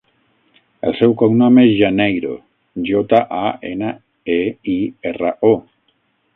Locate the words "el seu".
0.87-1.13